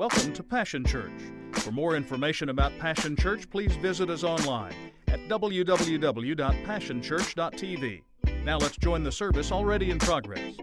[0.00, 1.12] Welcome to Passion Church.
[1.52, 4.74] For more information about Passion Church, please visit us online
[5.08, 8.02] at www.passionchurch.tv.
[8.42, 10.54] Now let's join the service already in progress.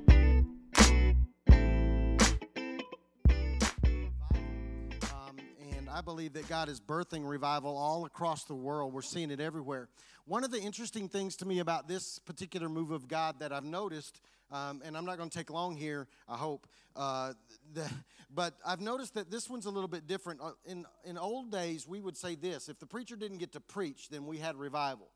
[5.04, 5.38] Um,
[5.70, 8.92] and I believe that God is birthing revival all across the world.
[8.92, 9.88] We're seeing it everywhere.
[10.26, 13.64] One of the interesting things to me about this particular move of God that I've
[13.64, 14.20] noticed,
[14.52, 17.34] um, and I'm not going to take long here, I hope, uh,
[17.74, 17.90] the,
[18.34, 20.42] but I've noticed that this one's a little bit different.
[20.42, 23.60] Uh, In, in old days, we would say this if the preacher didn't get to
[23.60, 25.10] preach, then we had revival.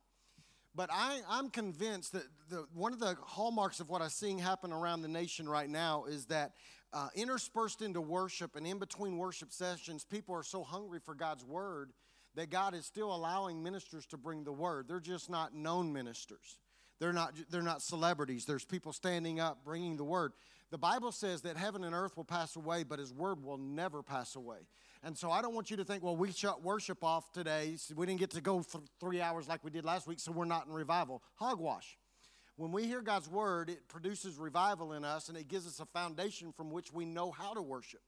[0.73, 4.71] But I, I'm convinced that the, one of the hallmarks of what I'm seeing happen
[4.71, 6.53] around the nation right now is that
[6.93, 11.43] uh, interspersed into worship and in between worship sessions, people are so hungry for God's
[11.43, 11.91] word
[12.35, 14.87] that God is still allowing ministers to bring the word.
[14.87, 16.59] They're just not known ministers.
[17.01, 18.45] They're not, they're not celebrities.
[18.45, 20.33] There's people standing up bringing the word.
[20.69, 24.03] The Bible says that heaven and earth will pass away, but his word will never
[24.03, 24.59] pass away.
[25.01, 27.73] And so I don't want you to think, well, we shut worship off today.
[27.77, 30.31] So we didn't get to go for three hours like we did last week, so
[30.31, 31.23] we're not in revival.
[31.37, 31.97] Hogwash.
[32.55, 35.87] When we hear God's word, it produces revival in us and it gives us a
[35.87, 38.01] foundation from which we know how to worship.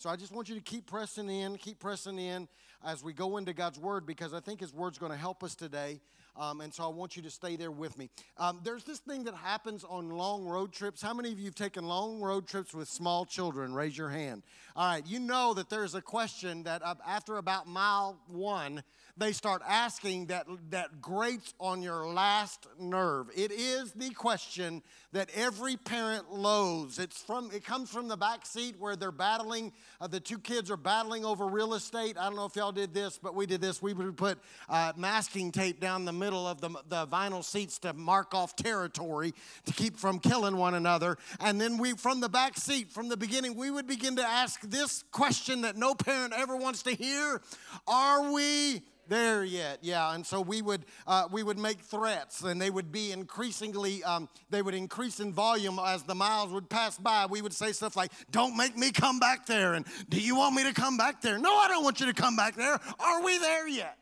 [0.00, 2.48] So I just want you to keep pressing in, keep pressing in
[2.82, 5.54] as we go into God's word because I think his word's going to help us
[5.54, 6.00] today.
[6.38, 8.08] Um, and so I want you to stay there with me.
[8.38, 11.02] Um, there's this thing that happens on long road trips.
[11.02, 13.74] How many of you have taken long road trips with small children?
[13.74, 14.42] Raise your hand.
[14.74, 18.82] All right, you know that there's a question that uh, after about mile one,
[19.18, 23.26] they start asking that, that grates on your last nerve.
[23.36, 26.98] It is the question that every parent loathes.
[26.98, 30.70] It's from, it comes from the back seat where they're battling, uh, the two kids
[30.70, 32.16] are battling over real estate.
[32.18, 33.80] I don't know if y'all did this, but we did this.
[33.82, 34.38] We would put
[34.68, 39.34] uh, masking tape down the middle of the, the vinyl seats to mark off territory
[39.66, 41.18] to keep from killing one another.
[41.40, 44.60] And then we, from the back seat, from the beginning, we would begin to ask
[44.62, 47.40] this question that no parent ever wants to hear
[47.86, 50.14] Are we there yet yeah.
[50.14, 54.28] And so we would uh, we would make threats and they would be increasingly um,
[54.48, 57.26] they would increase in volume as the miles would pass by.
[57.26, 60.54] We would say stuff like don't make me come back there and do you want
[60.54, 61.38] me to come back there?
[61.38, 62.78] No i don't want you to come back there.
[62.98, 63.98] Are we there yet?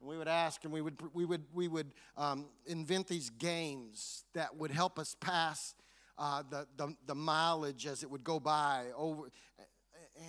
[0.00, 4.56] We would ask and we would we would we would um, invent these games that
[4.56, 5.74] would help us pass
[6.18, 9.24] uh, the, the the mileage as it would go by over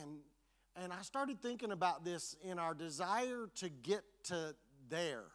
[0.01, 0.19] and
[0.83, 4.55] and I started thinking about this in our desire to get to
[4.89, 5.25] there.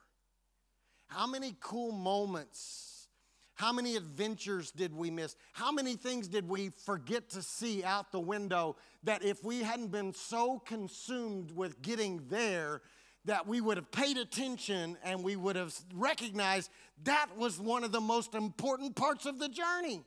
[1.07, 3.07] How many cool moments,
[3.55, 5.37] how many adventures did we miss?
[5.53, 9.93] How many things did we forget to see out the window that if we hadn't
[9.93, 12.83] been so consumed with getting there,
[13.25, 16.71] that we would have paid attention and we would have recognized
[17.05, 20.03] that was one of the most important parts of the journey.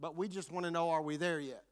[0.00, 1.62] But we just want to know are we there yet?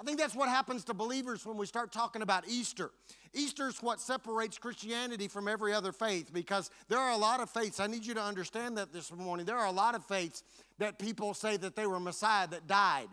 [0.00, 2.90] I think that's what happens to believers when we start talking about Easter.
[3.34, 7.50] Easter is what separates Christianity from every other faith because there are a lot of
[7.50, 7.80] faiths.
[7.80, 9.44] I need you to understand that this morning.
[9.44, 10.44] There are a lot of faiths
[10.78, 13.08] that people say that they were Messiah that died.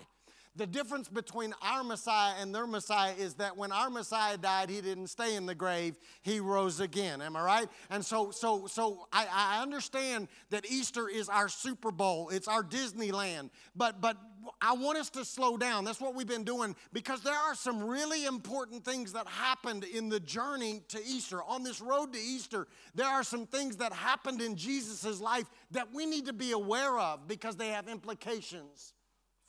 [0.57, 4.79] The difference between our Messiah and their Messiah is that when our Messiah died, he
[4.79, 7.21] didn't stay in the grave, he rose again.
[7.21, 7.67] Am I right?
[7.89, 12.63] And so, so, so I, I understand that Easter is our Super Bowl, it's our
[12.63, 13.49] Disneyland.
[13.75, 14.15] But, but
[14.61, 15.83] I want us to slow down.
[15.83, 20.07] That's what we've been doing because there are some really important things that happened in
[20.07, 21.43] the journey to Easter.
[21.43, 25.93] On this road to Easter, there are some things that happened in Jesus' life that
[25.93, 28.93] we need to be aware of because they have implications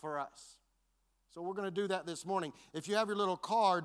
[0.01, 0.56] for us.
[1.37, 2.55] So we're going to do that this morning.
[2.73, 3.85] If you have your little card,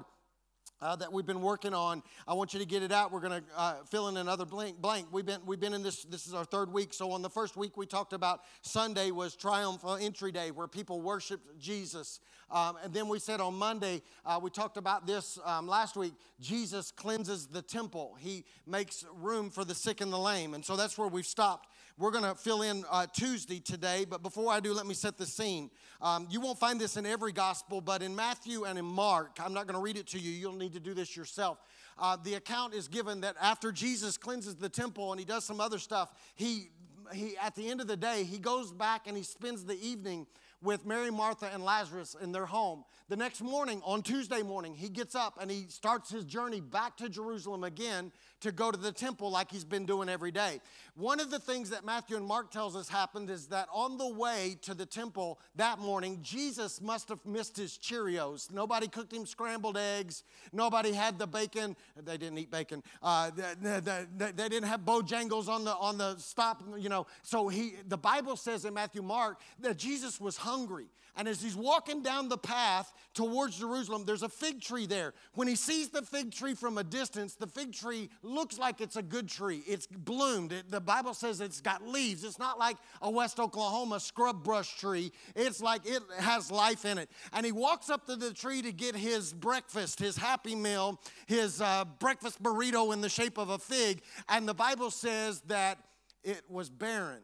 [0.81, 2.01] uh, that we've been working on.
[2.28, 3.12] I want you to get it out.
[3.12, 4.81] We're going to uh, fill in another blank.
[4.81, 5.07] Blank.
[5.12, 6.03] We've been we've been in this.
[6.03, 6.94] This is our third week.
[6.94, 11.01] So on the first week we talked about Sunday was triumphal entry day, where people
[11.01, 12.19] worshiped Jesus.
[12.50, 16.13] Um, and then we said on Monday uh, we talked about this um, last week.
[16.40, 18.16] Jesus cleanses the temple.
[18.19, 20.53] He makes room for the sick and the lame.
[20.53, 21.67] And so that's where we've stopped.
[22.01, 25.20] We're going to fill in uh, Tuesday today, but before I do, let me set
[25.20, 25.70] the scene.
[26.02, 29.53] Um, you won't find this in every gospel, but in Matthew and in Mark, I'm
[29.53, 30.31] not going to read it to you.
[30.31, 31.59] You'll need to do this yourself.
[31.99, 35.61] Uh, the account is given that after Jesus cleanses the temple and he does some
[35.61, 36.72] other stuff, he,
[37.14, 40.25] he at the end of the day, he goes back and he spends the evening
[40.64, 42.84] with Mary, Martha, and Lazarus in their home.
[43.09, 46.97] The next morning, on Tuesday morning, he gets up and he starts his journey back
[46.97, 48.11] to Jerusalem again
[48.41, 50.59] to go to the temple like he's been doing every day.
[50.96, 54.08] One of the things that Matthew and Mark tells us happened is that on the
[54.08, 58.52] way to the temple that morning, Jesus must have missed his Cheerios.
[58.52, 60.23] Nobody cooked him scrambled eggs.
[60.52, 61.76] Nobody had the bacon.
[61.96, 62.84] They didn't eat bacon.
[63.02, 66.64] Uh, they, they, they, didn't have Bojangles on the on the stop.
[66.78, 67.76] You know, so he.
[67.87, 70.87] The Bible says in Matthew, Mark that Jesus was hungry.
[71.22, 75.14] And as he's walking down the path towards Jerusalem, there's a fig tree there.
[75.35, 78.96] When he sees the fig tree from a distance, the fig tree looks like it's
[78.96, 79.62] a good tree.
[79.68, 80.52] It's bloomed.
[80.52, 82.23] It, the Bible says it's got leaves.
[82.23, 86.97] It's not like a West Oklahoma scrub brush tree, it's like it has life in
[86.97, 87.08] it.
[87.34, 91.62] And he walks up to the tree to get his breakfast, his happy meal, his
[91.62, 94.02] uh, breakfast burrito in the shape of a fig.
[94.28, 95.78] And the Bible says that
[96.23, 97.22] it was barren.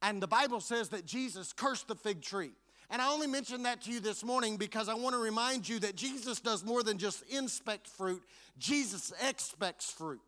[0.00, 2.52] And the Bible says that Jesus cursed the fig tree.
[2.90, 5.78] And I only mention that to you this morning because I want to remind you
[5.80, 8.22] that Jesus does more than just inspect fruit,
[8.58, 10.20] Jesus expects fruit.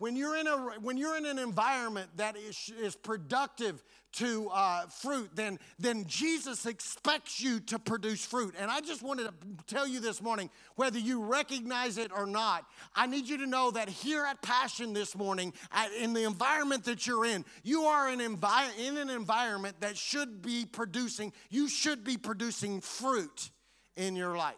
[0.00, 4.86] When you're in, a, when you're in an environment that is, is productive to uh,
[4.86, 8.54] fruit, then, then Jesus expects you to produce fruit.
[8.58, 9.32] And I just wanted to
[9.66, 12.64] tell you this morning whether you recognize it or not,
[12.94, 16.84] I need you to know that here at Passion this morning, at, in the environment
[16.84, 21.68] that you're in, you are in, envi- in an environment that should be producing, you
[21.68, 23.50] should be producing fruit
[23.98, 24.54] in your life.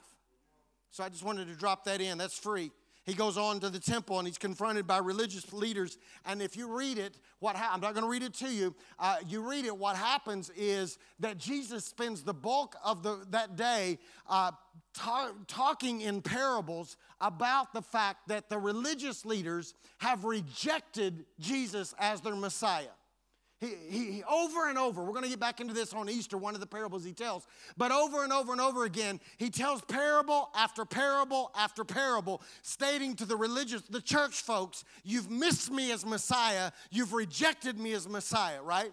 [0.93, 2.19] So I just wanted to drop that in.
[2.19, 2.71] That's free
[3.05, 5.99] he goes on to the temple and he's confronted by religious leaders.
[6.25, 8.75] And if you read it, what ha- I'm not going to read it to you.
[8.99, 9.77] Uh, you read it.
[9.77, 14.53] What happens is that Jesus spends the bulk of the, that day uh,
[14.95, 22.21] ta- talking in parables about the fact that the religious leaders have rejected Jesus as
[22.21, 22.87] their Messiah.
[23.63, 26.55] He, he, over and over, we're going to get back into this on Easter, one
[26.55, 30.51] of the parables he tells, but over and over and over again, he tells parable
[30.53, 36.05] after parable after parable, stating to the religious, the church folks, you've missed me as
[36.05, 38.93] Messiah, you've rejected me as Messiah, right?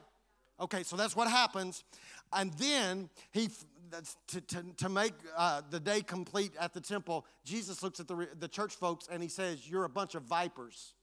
[0.59, 1.83] Okay, so that's what happens.
[2.31, 3.49] And then he,
[4.27, 8.27] to, to, to make uh, the day complete at the temple, Jesus looks at the,
[8.39, 10.93] the church folks and he says, You're a bunch of vipers.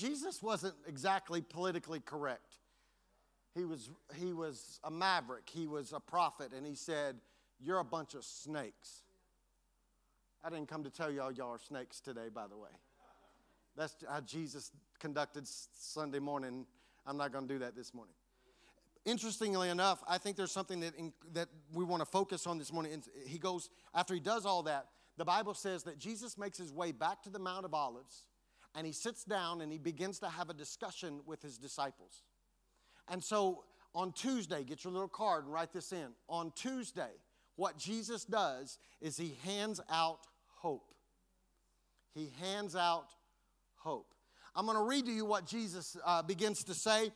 [0.00, 2.54] Jesus wasn't exactly politically correct.
[3.54, 7.16] He was, he was a maverick, he was a prophet, and he said,
[7.60, 9.02] You're a bunch of snakes.
[10.42, 12.70] I didn't come to tell y'all y'all are snakes today, by the way.
[13.76, 16.64] That's how Jesus conducted Sunday morning.
[17.06, 18.14] I'm not going to do that this morning.
[19.04, 22.72] Interestingly enough, I think there's something that, in, that we want to focus on this
[22.72, 23.02] morning.
[23.26, 24.86] He goes, after he does all that,
[25.18, 28.24] the Bible says that Jesus makes his way back to the Mount of Olives
[28.74, 32.22] and he sits down and he begins to have a discussion with his disciples.
[33.08, 33.64] And so
[33.94, 36.08] on Tuesday, get your little card and write this in.
[36.28, 37.10] On Tuesday,
[37.56, 40.92] what Jesus does is he hands out hope.
[42.14, 43.08] He hands out
[43.76, 44.14] hope.
[44.54, 47.10] I'm going to read to you what Jesus uh, begins to say.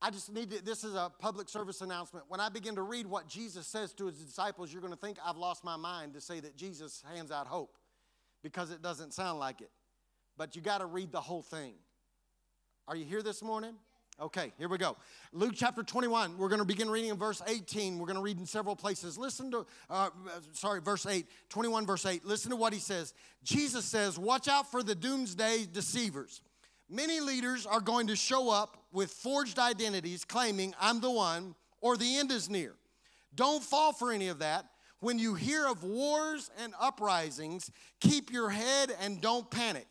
[0.00, 2.26] I just need to, this is a public service announcement.
[2.28, 5.18] When I begin to read what Jesus says to his disciples, you're going to think
[5.24, 7.76] I've lost my mind to say that Jesus hands out hope
[8.42, 9.70] because it doesn't sound like it
[10.38, 11.74] but you got to read the whole thing.
[12.86, 13.74] Are you here this morning?
[14.20, 14.96] Okay, here we go.
[15.32, 16.38] Luke chapter 21.
[16.38, 17.98] We're going to begin reading in verse 18.
[17.98, 19.18] We're going to read in several places.
[19.18, 20.08] Listen to, uh,
[20.52, 22.24] sorry, verse 8, 21, verse 8.
[22.24, 23.14] Listen to what he says.
[23.44, 26.40] Jesus says, Watch out for the doomsday deceivers.
[26.88, 31.96] Many leaders are going to show up with forged identities claiming, I'm the one, or
[31.96, 32.74] the end is near.
[33.34, 34.64] Don't fall for any of that.
[35.00, 37.70] When you hear of wars and uprisings,
[38.00, 39.86] keep your head and don't panic.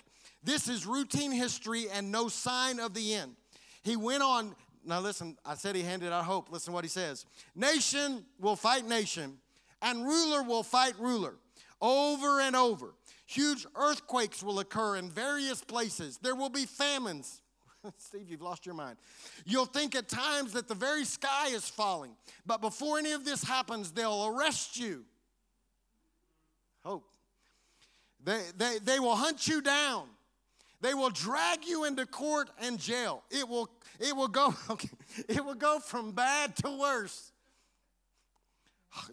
[0.48, 3.36] This is routine history and no sign of the end.
[3.84, 4.56] He went on,
[4.86, 6.50] now listen, I said he handed out hope.
[6.50, 7.26] Listen what he says.
[7.54, 9.40] Nation will fight nation,
[9.81, 11.36] and ruler will fight ruler
[11.81, 12.94] over and over.
[13.26, 16.18] Huge earthquakes will occur in various places.
[16.21, 17.42] There will be famines.
[17.98, 18.98] Steve, you've lost your mind.
[19.44, 23.44] You'll think at times that the very sky is falling, but before any of this
[23.44, 25.04] happens, they'll arrest you.
[26.86, 27.04] Hope.
[28.24, 30.07] They, they, they will hunt you down.
[30.81, 33.24] They will drag you into court and jail.
[33.31, 33.69] It will,
[34.00, 34.90] it will go, okay,
[35.28, 37.31] it will go from bad to worse.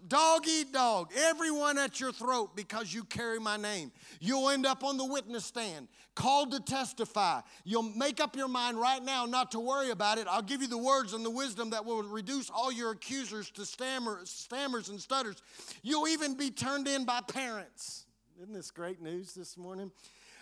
[0.07, 3.91] Dog eat dog, everyone at your throat because you carry my name.
[4.19, 7.41] You'll end up on the witness stand, called to testify.
[7.63, 10.27] You'll make up your mind right now not to worry about it.
[10.27, 13.65] I'll give you the words and the wisdom that will reduce all your accusers to
[13.65, 15.35] stammer, stammers and stutters.
[15.83, 18.05] You'll even be turned in by parents.
[18.41, 19.91] Isn't this great news this morning?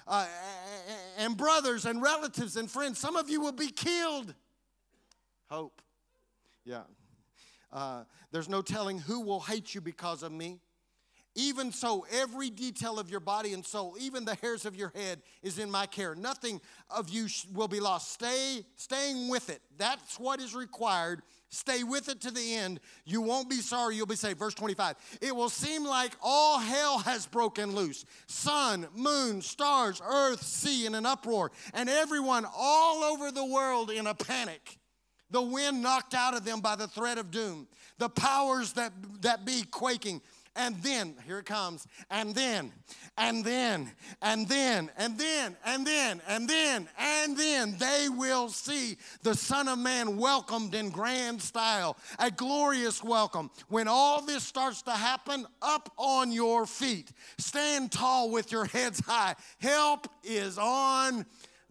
[0.07, 0.27] Uh,
[1.17, 2.99] and brothers and relatives and friends.
[2.99, 4.33] Some of you will be killed.
[5.49, 5.81] Hope.
[6.65, 6.83] Yeah.
[7.71, 10.59] Uh, there's no telling who will hate you because of me.
[11.35, 15.21] Even so, every detail of your body and soul, even the hairs of your head,
[15.41, 16.13] is in my care.
[16.13, 16.61] Nothing
[16.91, 18.11] of you will be lost.
[18.11, 19.59] Stay, staying with it.
[19.77, 21.23] That's what is required.
[21.49, 22.79] Stay with it to the end.
[23.05, 24.37] You won't be sorry, you'll be saved.
[24.37, 24.95] Verse 25.
[25.21, 30.93] It will seem like all hell has broken loose sun, moon, stars, earth, sea in
[30.93, 34.77] an uproar, and everyone all over the world in a panic.
[35.31, 39.45] The wind knocked out of them by the threat of doom, the powers that, that
[39.45, 40.21] be quaking
[40.55, 42.71] and then, here it comes, and then,
[43.17, 43.91] and then,
[44.21, 49.67] and then, and then, and then, and then, and then they will see the Son
[49.67, 53.49] of Man welcomed in grand style, a glorious welcome.
[53.69, 58.99] When all this starts to happen, up on your feet, stand tall with your heads
[58.99, 59.35] high.
[59.59, 61.25] Help is on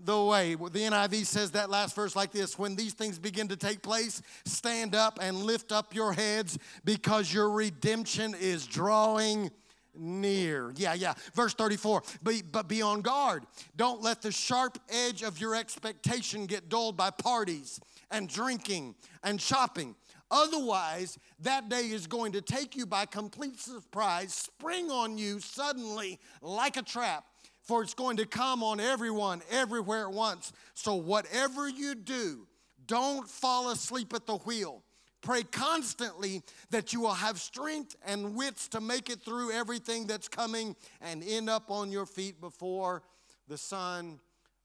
[0.04, 0.54] the way.
[0.54, 4.22] The NIV says that last verse like this When these things begin to take place,
[4.44, 9.50] stand up and lift up your heads because your redemption is drawing
[9.94, 10.72] near.
[10.76, 11.14] Yeah, yeah.
[11.34, 13.44] Verse 34 be, But be on guard.
[13.76, 17.80] Don't let the sharp edge of your expectation get dulled by parties
[18.10, 19.94] and drinking and shopping.
[20.30, 26.18] Otherwise, that day is going to take you by complete surprise, spring on you suddenly
[26.40, 27.26] like a trap
[27.62, 30.52] for it's going to come on everyone, everywhere at once.
[30.74, 32.46] So, whatever you do,
[32.86, 34.82] don't fall asleep at the wheel.
[35.22, 40.26] Pray constantly that you will have strength and wits to make it through everything that's
[40.26, 43.02] coming and end up on your feet before
[43.46, 44.18] the Son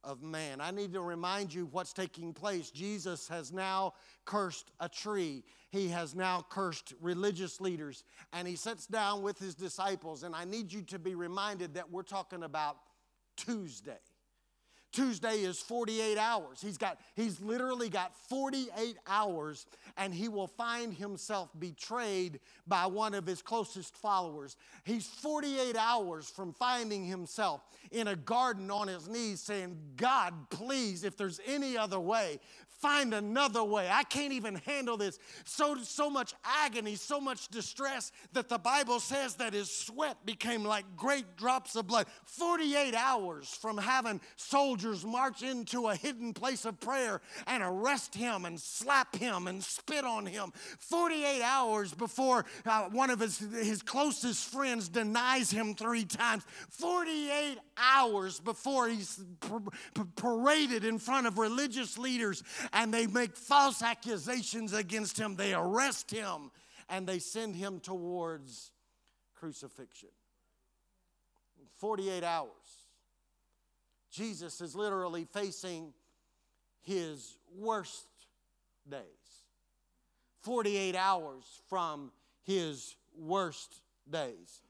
[0.03, 0.59] of Man.
[0.59, 2.71] I need to remind you what's taking place.
[2.71, 3.93] Jesus has now
[4.25, 9.53] cursed a tree, he has now cursed religious leaders, and he sits down with his
[9.53, 10.23] disciples.
[10.23, 12.77] And I need you to be reminded that we're talking about
[13.37, 13.99] Tuesday.
[14.97, 16.59] Tuesday is 48 hours.
[16.59, 23.13] He's got he's literally got 48 hours and he will find himself betrayed by one
[23.13, 24.55] of his closest followers.
[24.85, 31.03] He's 48 hours from finding himself in a garden on his knees saying, "God, please,
[31.03, 32.39] if there's any other way,
[32.79, 33.89] find another way.
[33.91, 35.19] I can't even handle this.
[35.45, 40.63] So, so much agony, so much distress that the Bible says that his sweat became
[40.63, 42.07] like great drops of blood.
[42.25, 48.45] 48 hours from having soldiers march into a hidden place of prayer and arrest him
[48.45, 50.51] and slap him and spit on him.
[50.79, 56.43] 48 hours before uh, one of his, his closest friends denies him three times.
[56.69, 59.23] 48 hours before he's
[60.15, 62.43] paraded in front of religious leaders
[62.73, 65.35] and they make false accusations against him.
[65.35, 66.51] They arrest him
[66.89, 68.71] and they send him towards
[69.35, 70.09] crucifixion.
[71.79, 72.49] 48 hours.
[74.11, 75.93] Jesus is literally facing
[76.81, 78.07] his worst
[78.89, 79.01] days.
[80.41, 82.11] 48 hours from
[82.43, 84.61] his worst days.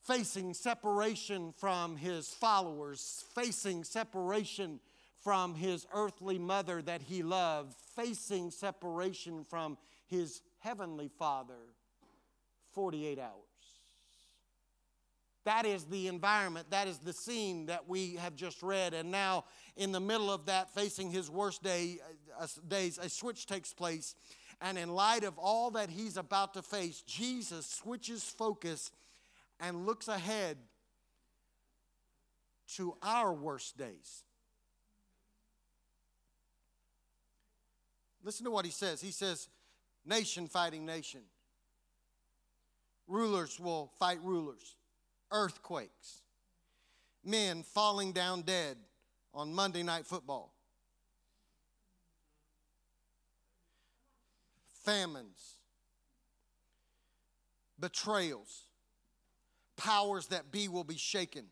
[0.00, 4.80] Facing separation from his followers, facing separation
[5.28, 11.74] from his earthly mother that he loved, facing separation from his heavenly father
[12.72, 13.32] 48 hours.
[15.44, 18.94] That is the environment, that is the scene that we have just read.
[18.94, 19.44] And now,
[19.76, 21.98] in the middle of that, facing his worst day,
[22.40, 24.14] uh, days, a switch takes place.
[24.62, 28.92] And in light of all that he's about to face, Jesus switches focus
[29.60, 30.56] and looks ahead
[32.76, 34.24] to our worst days.
[38.28, 39.00] Listen to what he says.
[39.00, 39.48] He says,
[40.04, 41.22] nation fighting nation.
[43.06, 44.76] Rulers will fight rulers.
[45.32, 46.20] Earthquakes.
[47.24, 48.76] Men falling down dead
[49.32, 50.52] on Monday Night Football.
[54.84, 55.54] Famines.
[57.80, 58.64] Betrayals.
[59.78, 61.46] Powers that be will be shaken.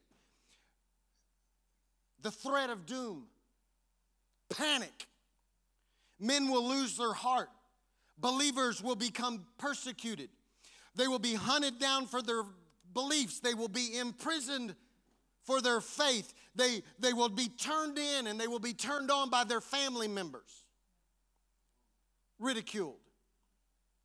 [2.21, 3.29] The threat of doom.
[4.51, 5.07] Panic
[6.19, 7.51] Men will lose their heart.
[8.19, 10.31] Believers will become persecuted.
[10.95, 12.43] They will be hunted down for their
[12.95, 13.41] beliefs.
[13.41, 14.75] They will be imprisoned
[15.43, 16.33] for their faith.
[16.55, 20.09] They, they will be turned in and they will be turned on by their family
[20.09, 20.65] members.
[22.39, 23.01] Ridiculed,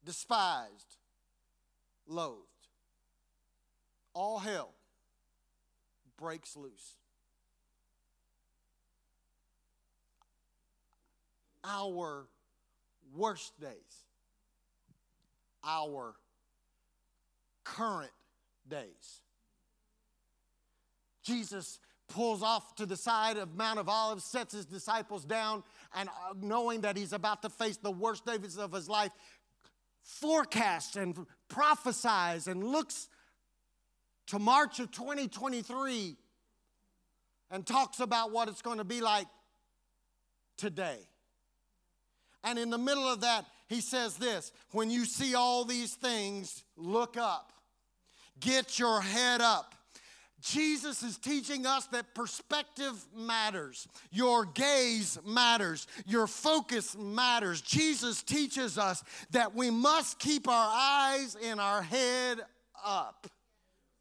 [0.05, 0.97] despised,
[2.07, 2.47] loathed.
[4.13, 4.73] All hell
[6.17, 6.95] breaks loose.
[11.63, 12.27] Our
[13.15, 14.05] worst days,
[15.63, 16.15] our
[17.63, 18.11] current
[18.67, 19.21] days.
[21.23, 25.63] Jesus pulls off to the side of Mount of Olives, sets his disciples down,
[25.95, 29.11] and uh, knowing that he's about to face the worst days of his life,
[30.01, 33.07] forecasts and prophesies and looks
[34.27, 36.17] to March of 2023
[37.51, 39.27] and talks about what it's going to be like
[40.57, 40.99] today.
[42.43, 46.63] And in the middle of that, he says this when you see all these things,
[46.75, 47.51] look up,
[48.39, 49.75] get your head up.
[50.41, 53.87] Jesus is teaching us that perspective matters.
[54.11, 55.85] Your gaze matters.
[56.07, 57.61] Your focus matters.
[57.61, 62.39] Jesus teaches us that we must keep our eyes and our head
[62.83, 63.27] up.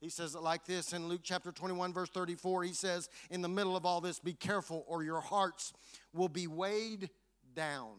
[0.01, 2.65] He says it like this in Luke chapter 21, verse 34.
[2.65, 5.75] He says, In the middle of all this, be careful, or your hearts
[6.15, 7.11] will be weighed
[7.55, 7.97] down.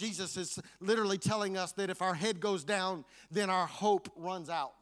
[0.00, 4.48] Jesus is literally telling us that if our head goes down, then our hope runs
[4.48, 4.72] out.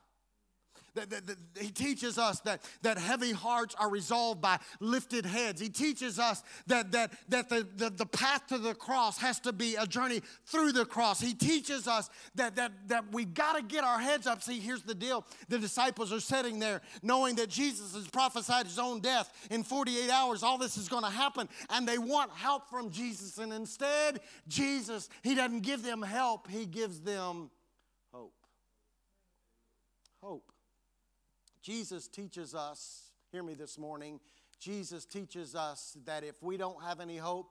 [0.99, 5.61] That, that, that, he teaches us that, that heavy hearts are resolved by lifted heads.
[5.61, 9.52] He teaches us that, that, that the, the, the path to the cross has to
[9.52, 11.21] be a journey through the cross.
[11.21, 14.43] He teaches us that, that, that we got to get our heads up.
[14.43, 18.78] See, here's the deal the disciples are sitting there knowing that Jesus has prophesied his
[18.78, 20.43] own death in 48 hours.
[20.43, 23.38] All this is going to happen, and they want help from Jesus.
[23.38, 27.50] And instead, Jesus, he doesn't give them help, he gives them
[28.12, 28.35] hope.
[30.23, 30.48] Hope.
[31.68, 34.20] Jesus teaches us, hear me this morning,
[34.58, 37.50] Jesus teaches us that if we don't have any hope,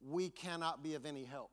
[0.00, 1.50] we cannot be of any help.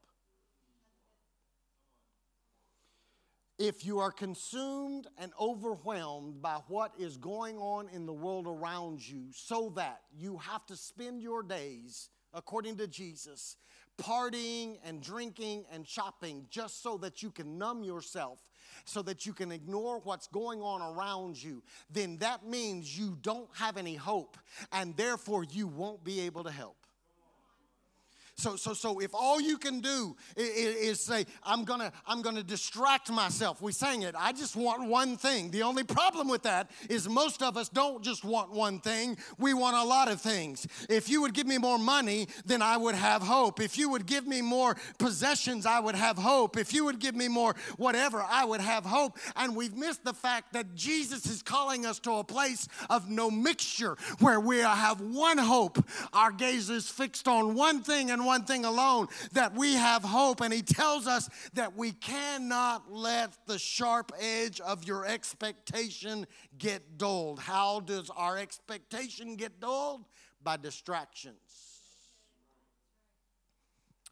[3.58, 9.01] If you are consumed and overwhelmed by what is going on in the world around
[9.01, 13.58] you, so that you have to spend your days, according to Jesus,
[14.00, 18.44] partying and drinking and shopping just so that you can numb yourself
[18.84, 23.50] so that you can ignore what's going on around you, then that means you don't
[23.54, 24.38] have any hope
[24.72, 26.85] and therefore you won't be able to help.
[28.38, 32.44] So, so, so if all you can do is, is, say, I'm gonna, I'm gonna
[32.44, 33.62] distract myself.
[33.62, 34.13] We sang it.
[34.18, 35.51] I just want one thing.
[35.51, 39.18] The only problem with that is most of us don't just want one thing.
[39.38, 40.68] We want a lot of things.
[40.89, 43.62] If you would give me more money, then I would have hope.
[43.62, 46.58] If you would give me more possessions, I would have hope.
[46.58, 49.18] If you would give me more whatever, I would have hope.
[49.38, 53.32] And we've missed the fact that Jesus is calling us to a place of no
[53.32, 55.82] mixture where we have one hope.
[56.12, 60.41] Our gaze is fixed on one thing and one thing alone that we have hope.
[60.41, 66.25] And he tells us that we cannot let the sharp edge of your expectation
[66.57, 67.40] get dulled.
[67.40, 70.05] How does our expectation get dulled?
[70.44, 71.75] By distractions.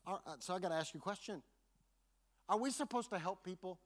[0.05, 1.41] Uh, so I got to ask you a question
[2.49, 3.79] Are we supposed to help people?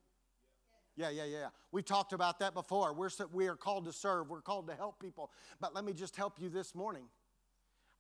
[0.96, 1.50] Yeah, yeah, yeah.
[1.72, 2.92] We talked about that before.
[2.92, 5.32] We're, we are called to serve, we're called to help people.
[5.62, 7.06] But let me just help you this morning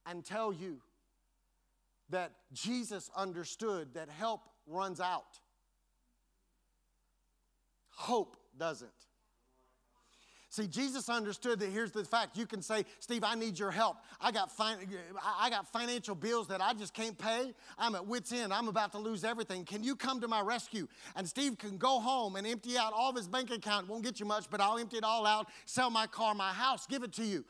[0.07, 0.81] and tell you
[2.09, 5.39] that Jesus understood that help runs out,
[7.89, 8.89] hope doesn't.
[10.49, 12.37] See, Jesus understood that here's the fact.
[12.37, 13.97] You can say, Steve, I need your help.
[14.19, 14.77] I got, fin-
[15.23, 17.53] I got financial bills that I just can't pay.
[17.77, 18.53] I'm at wit's end.
[18.53, 19.65] I'm about to lose everything.
[19.65, 20.87] Can you come to my rescue?
[21.15, 23.87] And Steve can go home and empty out all of his bank account.
[23.89, 26.87] Won't get you much, but I'll empty it all out, sell my car, my house,
[26.87, 27.43] give it to you.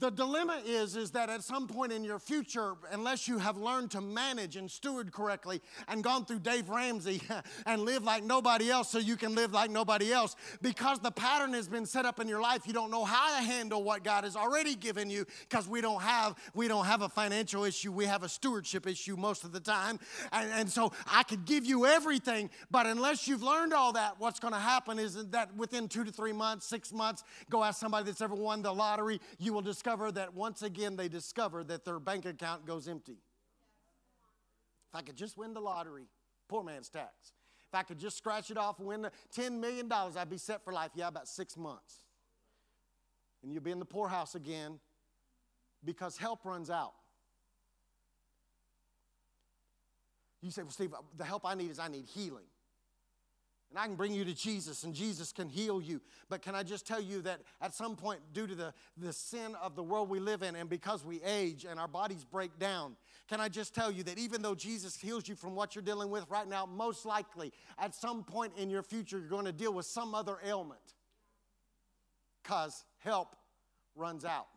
[0.00, 3.90] The dilemma is, is that at some point in your future, unless you have learned
[3.90, 7.20] to manage and steward correctly and gone through Dave Ramsey
[7.66, 11.52] and live like nobody else so you can live like nobody else, because the pattern
[11.52, 14.24] has been set up in your life, you don't know how to handle what God
[14.24, 18.06] has already given you because we don't have we don't have a financial issue, we
[18.06, 19.98] have a stewardship issue most of the time.
[20.32, 24.40] And, and so I could give you everything, but unless you've learned all that, what's
[24.40, 28.06] going to happen is that within two to three months, six months, go ask somebody
[28.06, 31.84] that's ever won the lottery, you will discover discover that once again they discover that
[31.84, 33.18] their bank account goes empty.
[34.88, 36.06] If I could just win the lottery,
[36.48, 37.32] poor man's tax.
[37.68, 40.64] If I could just scratch it off and win the $10 million, I'd be set
[40.64, 40.90] for life.
[40.94, 42.04] Yeah, about six months.
[43.42, 44.78] And you'll be in the poorhouse again
[45.84, 46.92] because help runs out.
[50.40, 52.46] You say, well, Steve, the help I need is I need healing.
[53.70, 56.00] And I can bring you to Jesus, and Jesus can heal you.
[56.28, 59.54] But can I just tell you that at some point, due to the, the sin
[59.62, 62.96] of the world we live in, and because we age and our bodies break down,
[63.28, 66.10] can I just tell you that even though Jesus heals you from what you're dealing
[66.10, 69.72] with right now, most likely at some point in your future, you're going to deal
[69.72, 70.80] with some other ailment
[72.42, 73.36] because help
[73.94, 74.48] runs out.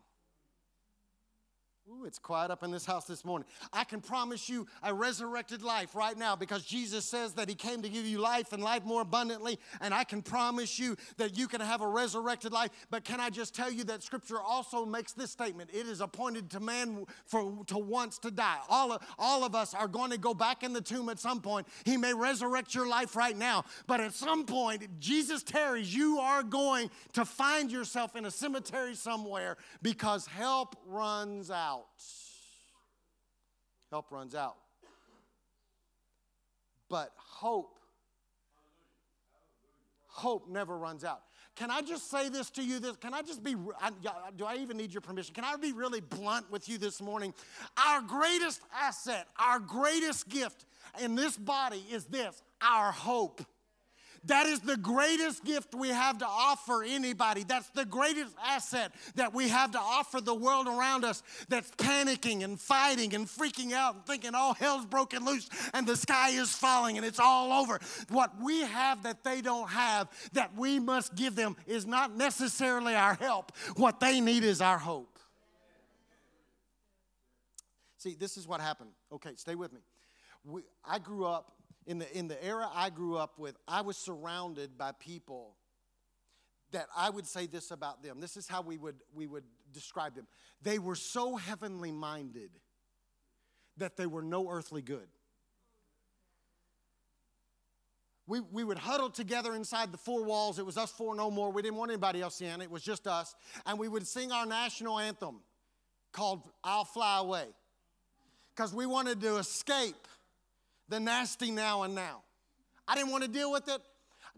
[1.90, 3.46] Ooh, it's quiet up in this house this morning.
[3.70, 7.82] I can promise you a resurrected life right now because Jesus says that He came
[7.82, 9.58] to give you life and life more abundantly.
[9.82, 12.70] And I can promise you that you can have a resurrected life.
[12.90, 16.48] But can I just tell you that Scripture also makes this statement it is appointed
[16.52, 18.60] to man for, to once to die.
[18.70, 21.42] All of, all of us are going to go back in the tomb at some
[21.42, 21.66] point.
[21.84, 26.42] He may resurrect your life right now, but at some point, Jesus tarries, you are
[26.42, 31.86] going to find yourself in a cemetery somewhere because help runs out out.
[33.90, 34.56] Help runs out.
[36.88, 37.78] But hope,
[40.06, 41.22] hope never runs out.
[41.56, 42.80] Can I just say this to you?
[42.80, 43.90] This, can I just be, I,
[44.36, 45.34] do I even need your permission?
[45.34, 47.32] Can I be really blunt with you this morning?
[47.86, 50.64] Our greatest asset, our greatest gift
[51.00, 53.40] in this body is this our hope.
[54.26, 57.44] That is the greatest gift we have to offer anybody.
[57.44, 62.42] That's the greatest asset that we have to offer the world around us that's panicking
[62.42, 66.50] and fighting and freaking out and thinking all hell's broken loose and the sky is
[66.50, 67.78] falling and it's all over.
[68.08, 72.94] What we have that they don't have that we must give them is not necessarily
[72.94, 73.52] our help.
[73.76, 75.18] What they need is our hope.
[77.98, 78.90] See, this is what happened.
[79.12, 79.80] Okay, stay with me.
[80.44, 81.53] We, I grew up
[81.86, 85.56] in the, in the era I grew up with, I was surrounded by people
[86.72, 88.20] that I would say this about them.
[88.20, 90.26] This is how we would, we would describe them.
[90.62, 92.50] They were so heavenly minded
[93.76, 95.06] that they were no earthly good.
[98.26, 100.58] We, we would huddle together inside the four walls.
[100.58, 101.52] It was us four no more.
[101.52, 102.62] We didn't want anybody else in.
[102.62, 103.34] It was just us.
[103.66, 105.40] And we would sing our national anthem
[106.12, 107.46] called I'll Fly Away
[108.54, 110.08] because we wanted to escape
[110.88, 112.22] the nasty now and now.
[112.86, 113.80] I didn't want to deal with it.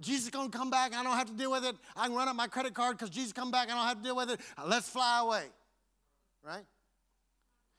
[0.00, 0.94] Jesus gonna come back.
[0.94, 1.74] I don't have to deal with it.
[1.96, 3.68] I can run up my credit card because Jesus come back.
[3.68, 4.40] I don't have to deal with it.
[4.56, 5.44] Uh, let's fly away.
[6.44, 6.64] Right?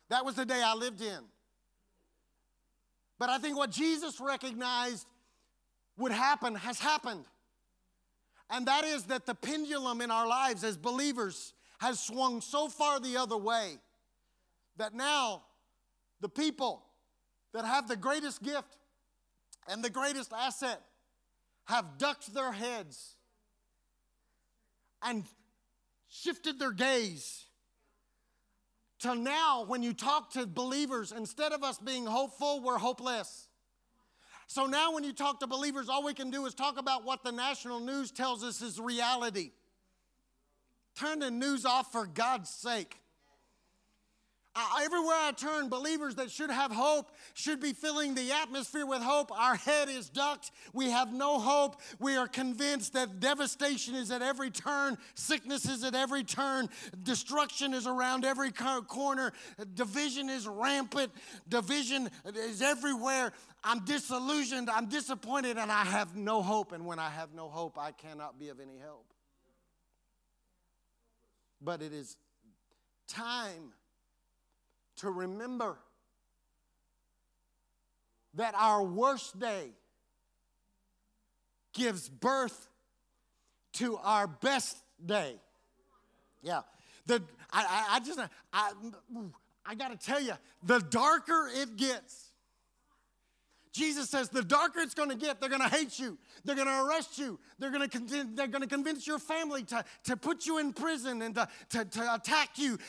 [0.10, 1.20] That was the day I lived in.
[3.20, 5.06] But I think what Jesus recognized
[5.98, 7.26] would happen has happened.
[8.50, 13.00] And that is that the pendulum in our lives as believers has swung so far
[13.00, 13.78] the other way
[14.78, 15.44] that now
[16.22, 16.87] the people
[17.58, 18.78] that have the greatest gift
[19.68, 20.80] and the greatest asset
[21.66, 23.16] have ducked their heads
[25.02, 25.24] and
[26.08, 27.46] shifted their gaze
[29.00, 33.48] till now when you talk to believers instead of us being hopeful we're hopeless.
[34.46, 37.24] So now when you talk to believers all we can do is talk about what
[37.24, 39.50] the national news tells us is reality.
[40.96, 43.00] Turn the news off for god's sake
[44.80, 49.32] everywhere I turn, believers that should have hope should be filling the atmosphere with hope.
[49.32, 50.52] Our head is ducked.
[50.74, 51.82] We have no hope.
[52.00, 56.70] We are convinced that devastation is at every turn, sickness is at every turn,
[57.04, 59.34] destruction is around every corner,
[59.74, 61.12] division is rampant,
[61.48, 63.34] division is everywhere.
[63.64, 66.72] I'm disillusioned, I'm disappointed, and I have no hope.
[66.72, 69.14] And when I have no hope, I cannot be of any help.
[71.62, 72.16] But it is
[73.08, 73.74] time
[74.98, 75.78] to remember
[78.34, 79.70] that our worst day
[81.74, 82.70] gives birth
[83.74, 85.36] to our best day.
[86.42, 86.62] Yeah.
[87.06, 88.20] The, I, I, just,
[88.52, 88.72] I,
[89.66, 90.34] I got to tell you,
[90.64, 92.27] the darker it gets,
[93.78, 96.18] Jesus says the darker it's going to get, they're going to hate you.
[96.44, 97.40] They're going to arrest you.
[97.60, 101.22] They're going to, they're going to convince your family to, to put you in prison
[101.22, 102.80] and to, to, to attack you.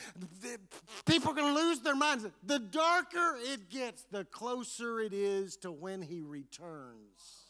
[1.05, 2.25] People are going to lose their minds.
[2.43, 7.45] The darker it gets, the closer it is to when he returns.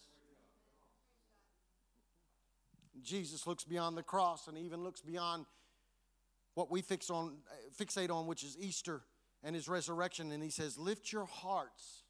[3.02, 5.46] Jesus looks beyond the cross and even looks beyond
[6.56, 7.38] what we fix on,
[7.80, 9.02] fixate on, which is Easter
[9.46, 10.34] and his resurrection.
[10.34, 12.04] And he says, Lift your hearts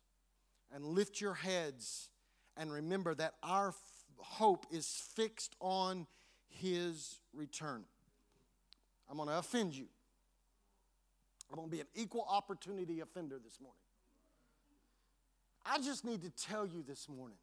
[0.74, 2.10] and lift your heads
[2.58, 3.76] and remember that our f-
[4.18, 6.08] hope is fixed on
[6.50, 7.84] his return.
[9.10, 9.88] I'm going to offend you.
[11.50, 13.80] I'm going to be an equal opportunity offender this morning.
[15.66, 17.38] I just need to tell you this morning.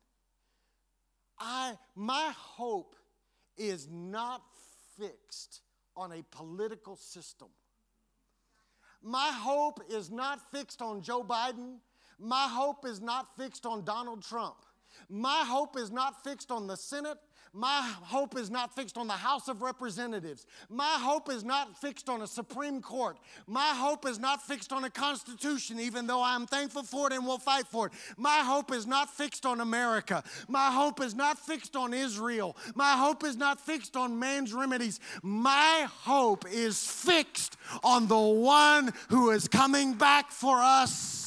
[1.39, 2.97] I my hope
[3.57, 4.43] is not
[4.99, 5.61] fixed
[5.97, 7.49] on a political system.
[9.03, 11.77] My hope is not fixed on Joe Biden
[12.19, 14.57] my hope is not fixed on Donald Trump.
[15.09, 17.19] My hope is not fixed on the Senate.
[17.53, 20.47] My hope is not fixed on the House of Representatives.
[20.69, 23.17] My hope is not fixed on a Supreme Court.
[23.47, 27.27] My hope is not fixed on a Constitution, even though I'm thankful for it and
[27.27, 27.93] will fight for it.
[28.19, 30.23] My hope is not fixed on America.
[30.49, 32.57] My hope is not fixed on Israel.
[32.75, 35.01] My hope is not fixed on man's remedies.
[35.23, 41.26] My hope is fixed on the one who is coming back for us.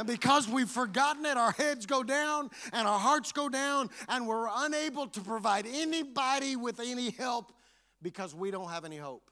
[0.00, 4.26] And because we've forgotten it, our heads go down and our hearts go down, and
[4.26, 7.52] we're unable to provide anybody with any help
[8.00, 9.30] because we don't have any hope.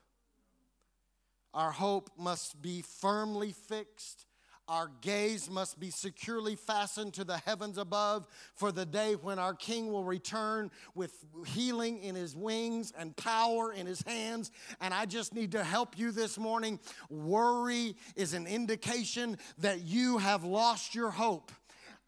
[1.54, 4.26] Our hope must be firmly fixed
[4.68, 9.54] our gaze must be securely fastened to the heavens above for the day when our
[9.54, 14.50] King will return with healing in his wings and power in his hands.
[14.80, 16.78] And I just need to help you this morning.
[17.08, 21.50] Worry is an indication that you have lost your hope.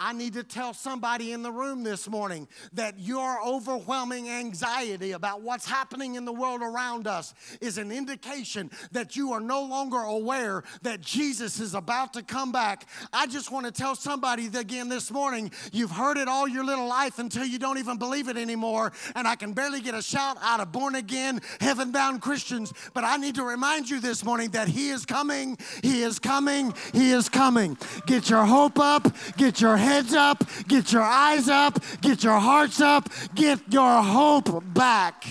[0.02, 5.42] I need to tell somebody in the room this morning that your overwhelming anxiety about
[5.42, 9.98] what's happening in the world around us is an indication that you are no longer
[9.98, 12.88] aware that Jesus is about to come back.
[13.12, 16.86] I just want to tell somebody again this morning you've heard it all your little
[16.86, 18.92] life until you don't even believe it anymore.
[19.14, 22.72] And I can barely get a shout out of born again, heaven bound Christians.
[22.94, 26.72] But I need to remind you this morning that He is coming, He is coming,
[26.94, 27.76] He is coming.
[28.06, 32.38] Get your hope up, get your head heads up, get your eyes up, get your
[32.38, 35.24] hearts up, get your hope back.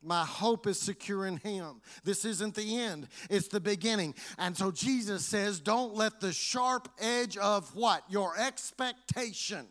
[0.00, 1.80] My hope is secure in Him.
[2.04, 4.14] This isn't the end, it's the beginning.
[4.38, 8.04] And so Jesus says, Don't let the sharp edge of what?
[8.08, 9.66] Your expectation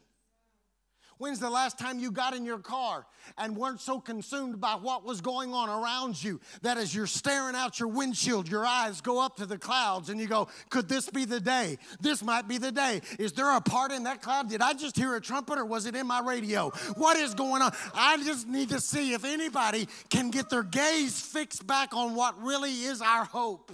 [1.17, 3.05] When's the last time you got in your car
[3.37, 7.55] and weren't so consumed by what was going on around you that as you're staring
[7.55, 11.09] out your windshield, your eyes go up to the clouds and you go, Could this
[11.09, 11.77] be the day?
[11.99, 13.01] This might be the day.
[13.17, 14.49] Is there a part in that cloud?
[14.49, 16.69] Did I just hear a trumpet or was it in my radio?
[16.95, 17.71] What is going on?
[17.93, 22.41] I just need to see if anybody can get their gaze fixed back on what
[22.41, 23.71] really is our hope.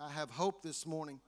[0.00, 1.20] I have hope this morning.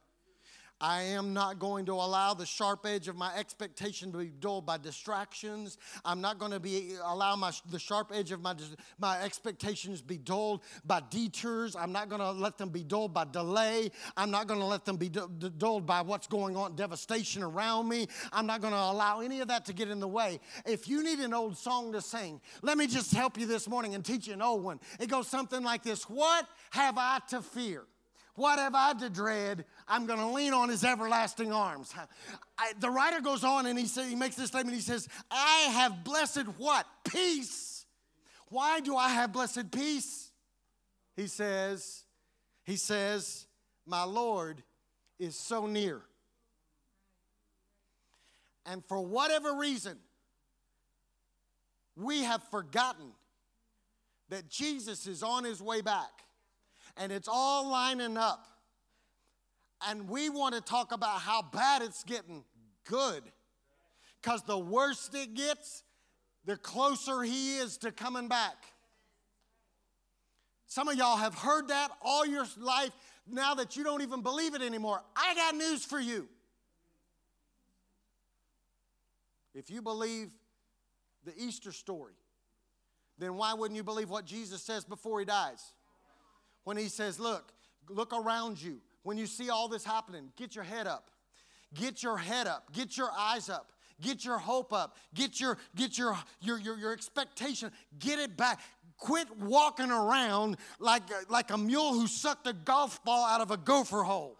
[0.80, 4.64] I am not going to allow the sharp edge of my expectation to be dulled
[4.64, 5.76] by distractions.
[6.04, 8.54] I'm not going to be allow my the sharp edge of my
[8.98, 11.74] my expectations be dulled by detours.
[11.74, 13.90] I'm not going to let them be dulled by delay.
[14.16, 18.06] I'm not going to let them be dulled by what's going on devastation around me.
[18.32, 20.38] I'm not going to allow any of that to get in the way.
[20.64, 23.94] If you need an old song to sing, let me just help you this morning
[23.94, 24.78] and teach you an old one.
[25.00, 27.84] It goes something like this: What have I to fear?
[28.38, 29.64] What have I to dread?
[29.88, 31.92] I'm going to lean on his everlasting arms.
[32.56, 34.76] I, the writer goes on and he, say, he makes this statement.
[34.76, 36.86] He says, I have blessed what?
[37.02, 37.84] Peace.
[38.46, 40.30] Why do I have blessed peace?
[41.16, 42.04] He says,
[42.62, 43.48] he says,
[43.84, 44.62] my Lord
[45.18, 46.00] is so near.
[48.66, 49.98] And for whatever reason,
[51.96, 53.10] we have forgotten
[54.28, 56.22] that Jesus is on his way back
[56.98, 58.44] and it's all lining up.
[59.88, 62.44] And we want to talk about how bad it's getting.
[62.84, 63.22] Good.
[64.20, 65.84] Because the worse it gets,
[66.44, 68.56] the closer he is to coming back.
[70.66, 72.90] Some of y'all have heard that all your life
[73.30, 75.00] now that you don't even believe it anymore.
[75.16, 76.28] I got news for you.
[79.54, 80.30] If you believe
[81.24, 82.14] the Easter story,
[83.18, 85.72] then why wouldn't you believe what Jesus says before he dies?
[86.68, 87.54] When he says, Look,
[87.88, 88.82] look around you.
[89.02, 91.10] When you see all this happening, get your head up.
[91.72, 92.70] Get your head up.
[92.74, 93.72] Get your eyes up.
[94.02, 94.94] Get your hope up.
[95.14, 97.72] Get your get your your your, your expectation.
[97.98, 98.60] Get it back.
[98.98, 103.56] Quit walking around like, like a mule who sucked a golf ball out of a
[103.56, 104.36] gopher hole.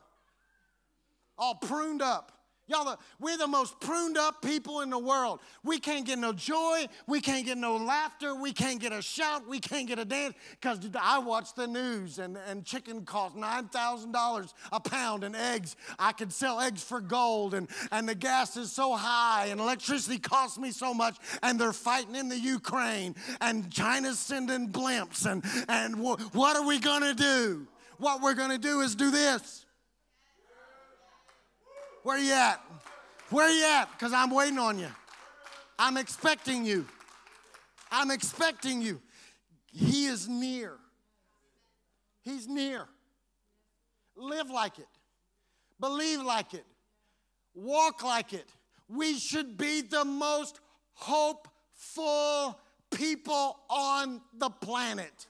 [1.39, 2.33] All pruned up.
[2.69, 5.41] Y'all, we're the most pruned up people in the world.
[5.65, 6.87] We can't get no joy.
[7.07, 8.35] We can't get no laughter.
[8.35, 9.49] We can't get a shout.
[9.49, 10.35] We can't get a dance.
[10.61, 15.77] Because I watch the news and, and chicken costs $9,000 a pound and eggs.
[15.99, 20.19] I could sell eggs for gold and, and the gas is so high and electricity
[20.19, 25.25] costs me so much and they're fighting in the Ukraine and China's sending blimps.
[25.25, 27.67] And, and w- what are we going to do?
[27.97, 29.65] What we're going to do is do this.
[32.09, 32.65] Where you at?
[33.29, 33.91] Where you at?
[33.93, 34.89] Because I'm waiting on you.
[35.79, 36.87] I'm expecting you.
[37.93, 39.03] I'm expecting you.
[39.71, 40.73] He is near.
[42.23, 42.87] He's near.
[44.17, 44.89] Live like it.
[45.81, 46.65] Believe like it.
[47.55, 48.55] Walk like it.
[48.89, 50.61] We should be the most
[50.95, 52.59] hopeful
[52.91, 55.27] people on the planet.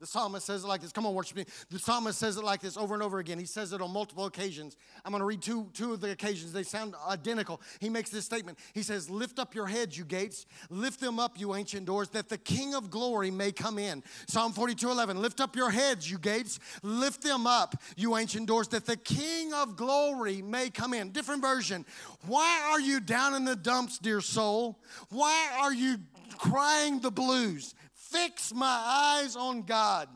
[0.00, 0.92] The psalmist says it like this.
[0.92, 1.44] Come on, worship me.
[1.68, 3.38] The psalmist says it like this over and over again.
[3.38, 4.78] He says it on multiple occasions.
[5.04, 6.54] I'm going to read two, two of the occasions.
[6.54, 7.60] They sound identical.
[7.80, 8.58] He makes this statement.
[8.72, 10.46] He says, Lift up your heads, you gates.
[10.70, 14.02] Lift them up, you ancient doors, that the King of glory may come in.
[14.26, 15.20] Psalm 42 11.
[15.20, 16.60] Lift up your heads, you gates.
[16.82, 21.10] Lift them up, you ancient doors, that the King of glory may come in.
[21.10, 21.84] Different version.
[22.26, 24.78] Why are you down in the dumps, dear soul?
[25.10, 25.98] Why are you
[26.38, 27.74] crying the blues?
[28.10, 30.08] Fix my eyes on God.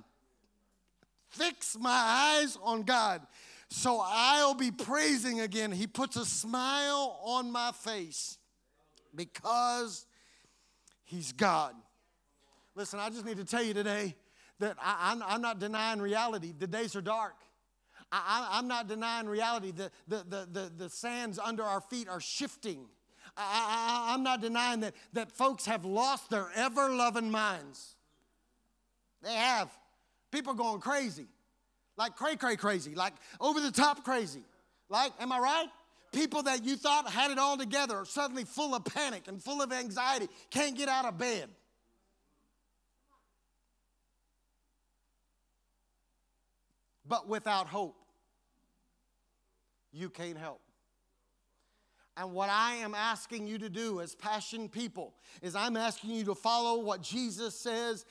[1.28, 1.90] Fix my
[2.40, 3.22] eyes on God.
[3.68, 5.72] So I'll be praising again.
[5.72, 8.38] He puts a smile on my face
[9.14, 10.06] because
[11.04, 11.74] He's God.
[12.74, 14.16] Listen, I just need to tell you today
[14.58, 16.52] that I, am not denying reality.
[16.56, 17.34] The days are dark.
[18.10, 19.72] I, am not denying reality.
[19.72, 22.86] The, the, the, the, the sands under our feet are shifting.
[23.36, 27.96] I, am not denying that, that folks have lost their ever loving minds.
[29.22, 29.70] They have.
[30.30, 31.26] People going crazy.
[31.96, 32.94] Like cray cray crazy.
[32.94, 34.44] Like over the top crazy.
[34.88, 35.68] Like, am I right?
[36.12, 39.62] People that you thought had it all together are suddenly full of panic and full
[39.62, 41.48] of anxiety, can't get out of bed.
[47.06, 47.96] But without hope,
[49.92, 50.60] you can't help.
[52.16, 56.24] And what I am asking you to do as passion people is I'm asking you
[56.26, 58.04] to follow what Jesus says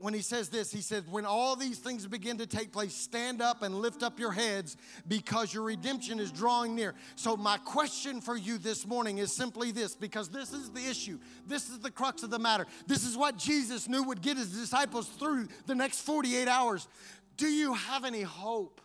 [0.00, 0.72] when he says this.
[0.72, 4.18] He says, When all these things begin to take place, stand up and lift up
[4.18, 4.76] your heads
[5.06, 6.94] because your redemption is drawing near.
[7.16, 11.18] So, my question for you this morning is simply this because this is the issue.
[11.46, 12.66] This is the crux of the matter.
[12.86, 16.88] This is what Jesus knew would get his disciples through the next 48 hours.
[17.36, 18.80] Do you have any hope?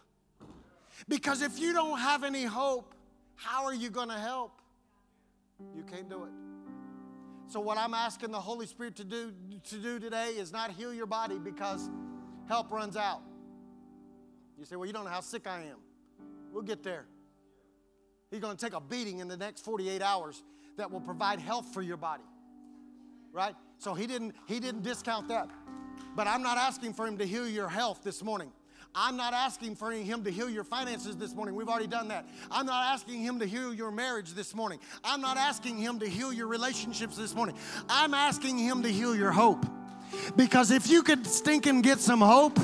[1.07, 2.93] Because if you don't have any hope,
[3.39, 4.59] how are you going to help?
[5.73, 6.29] You can't do it.
[7.47, 9.33] So what I'm asking the Holy Spirit to do
[9.69, 11.89] to do today is not heal your body because
[12.47, 13.21] help runs out.
[14.57, 15.77] You say, "Well, you don't know how sick I am."
[16.51, 17.05] We'll get there.
[18.29, 20.43] He's going to take a beating in the next 48 hours
[20.77, 22.23] that will provide health for your body.
[23.31, 23.55] Right?
[23.77, 25.49] So he didn't he didn't discount that.
[26.15, 28.51] But I'm not asking for him to heal your health this morning.
[28.95, 31.55] I'm not asking for Him to heal your finances this morning.
[31.55, 32.27] We've already done that.
[32.49, 34.79] I'm not asking Him to heal your marriage this morning.
[35.03, 37.55] I'm not asking Him to heal your relationships this morning.
[37.87, 39.65] I'm asking Him to heal your hope.
[40.35, 42.57] Because if you could stink and get some hope,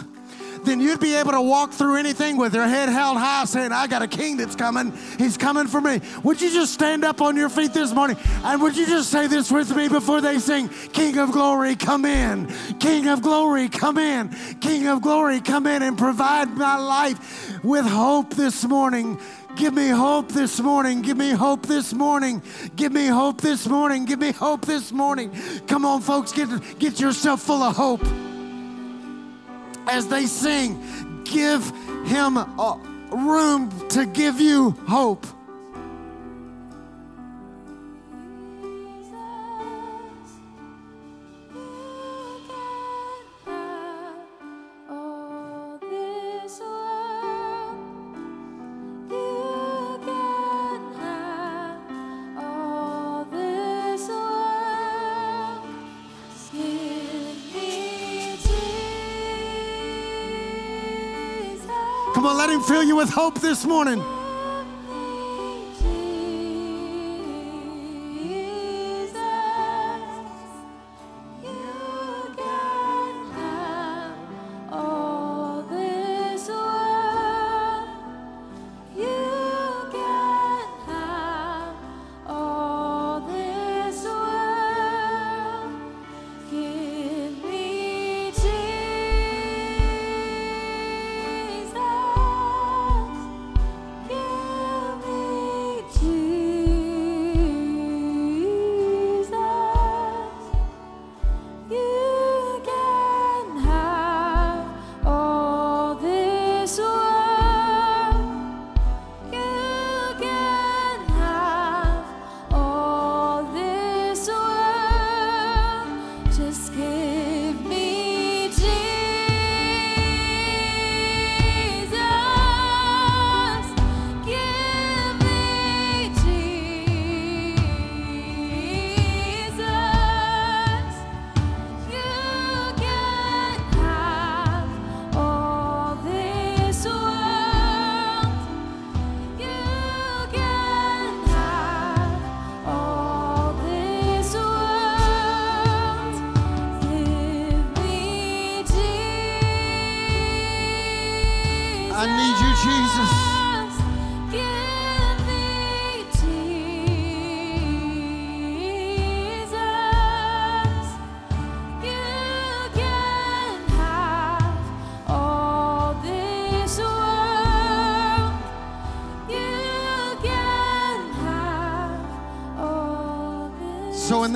[0.65, 3.88] then you'd be able to walk through anything with your head held high saying, I
[3.88, 4.93] got a king that's coming.
[5.17, 6.01] He's coming for me.
[6.23, 9.28] Would you just stand up on your feet this morning and would you just say
[9.28, 12.47] this with me before they sing, King of glory, come in.
[12.80, 14.30] King of glory, come in.
[14.62, 19.19] King of glory, come in and provide my life with hope this morning.
[19.56, 21.01] Give me hope this morning.
[21.01, 22.41] Give me hope this morning.
[22.75, 24.04] Give me hope this morning.
[24.06, 25.32] Give me hope this morning.
[25.67, 28.06] Come on, folks, get, get yourself full of hope
[29.88, 31.71] as they sing, give
[32.06, 32.38] him
[33.12, 35.26] room to give you hope.
[62.26, 64.14] On, let Him fill you with hope this morning.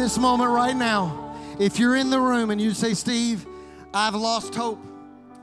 [0.10, 0.18] This.
[0.18, 3.46] Moment right now, if you're in the room and you say, Steve,
[3.94, 4.80] I've lost hope,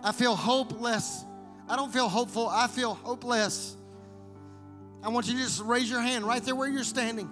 [0.02, 1.24] I feel hopeless.
[1.68, 3.76] I don't feel hopeful, I feel hopeless.
[5.04, 7.30] I want you to just raise your hand right there where you're standing.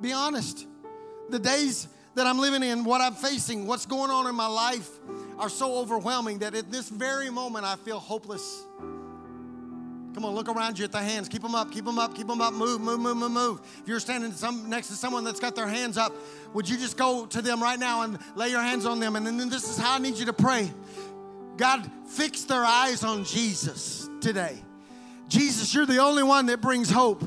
[0.00, 0.64] Be honest.
[1.28, 4.88] The days that I'm living in, what I'm facing, what's going on in my life
[5.40, 8.64] are so overwhelming that at this very moment I feel hopeless.
[10.16, 11.28] Come on, look around you at the hands.
[11.28, 12.54] Keep them up, keep them up, keep them up.
[12.54, 13.60] Move, move, move, move, move.
[13.82, 16.10] If you're standing some, next to someone that's got their hands up,
[16.54, 19.14] would you just go to them right now and lay your hands on them?
[19.14, 20.72] And then this is how I need you to pray.
[21.58, 24.56] God, fix their eyes on Jesus today.
[25.28, 27.22] Jesus, you're the only one that brings hope.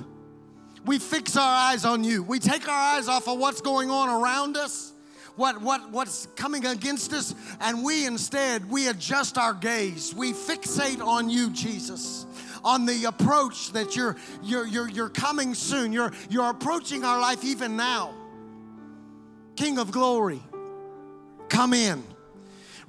[0.83, 2.23] We fix our eyes on you.
[2.23, 4.93] We take our eyes off of what's going on around us,
[5.35, 10.11] what, what, what's coming against us, and we instead, we adjust our gaze.
[10.15, 12.25] We fixate on you, Jesus,
[12.63, 15.93] on the approach that you're, you're, you're, you're coming soon.
[15.93, 18.13] You're, you're approaching our life even now.
[19.55, 20.41] King of glory,
[21.49, 22.03] come in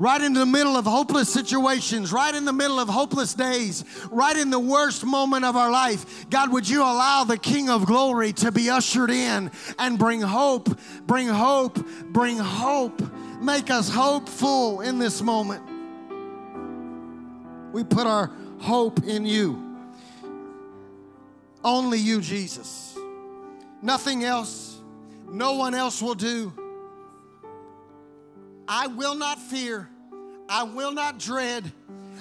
[0.00, 4.36] right in the middle of hopeless situations, right in the middle of hopeless days, right
[4.36, 6.28] in the worst moment of our life.
[6.30, 10.80] God, would you allow the King of glory to be ushered in and bring hope,
[11.06, 13.00] bring hope, bring hope.
[13.42, 15.62] Make us hopeful in this moment.
[17.72, 18.30] We put our
[18.60, 19.66] hope in you.
[21.64, 22.96] Only you, Jesus.
[23.82, 24.78] Nothing else.
[25.30, 26.52] No one else will do.
[28.68, 29.88] I will not fear.
[30.48, 31.70] I will not dread.